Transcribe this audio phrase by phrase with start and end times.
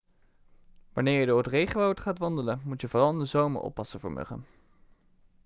[0.93, 4.11] wanneer je door het regenwoud gaat wandelen moet je vooral in de zomer oppassen voor
[4.11, 4.45] muggen